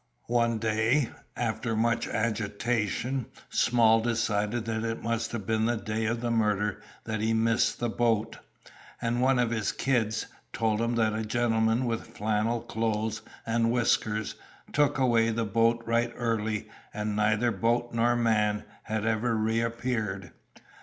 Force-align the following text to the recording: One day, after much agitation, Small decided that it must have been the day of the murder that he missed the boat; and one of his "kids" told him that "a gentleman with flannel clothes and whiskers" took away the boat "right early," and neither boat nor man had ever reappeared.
One 0.33 0.57
day, 0.57 1.11
after 1.37 1.75
much 1.75 2.07
agitation, 2.07 3.27
Small 3.51 4.01
decided 4.01 4.65
that 4.65 4.83
it 4.83 5.03
must 5.03 5.31
have 5.31 5.45
been 5.45 5.65
the 5.67 5.77
day 5.77 6.05
of 6.07 6.21
the 6.21 6.31
murder 6.31 6.81
that 7.03 7.21
he 7.21 7.35
missed 7.35 7.77
the 7.79 7.87
boat; 7.87 8.39
and 8.99 9.21
one 9.21 9.37
of 9.37 9.51
his 9.51 9.71
"kids" 9.71 10.25
told 10.53 10.81
him 10.81 10.95
that 10.95 11.13
"a 11.13 11.23
gentleman 11.23 11.85
with 11.85 12.17
flannel 12.17 12.61
clothes 12.61 13.21
and 13.45 13.71
whiskers" 13.71 14.33
took 14.73 14.97
away 14.97 15.29
the 15.29 15.45
boat 15.45 15.83
"right 15.85 16.11
early," 16.15 16.67
and 16.91 17.15
neither 17.15 17.51
boat 17.51 17.93
nor 17.93 18.15
man 18.15 18.63
had 18.81 19.05
ever 19.05 19.37
reappeared. 19.37 20.31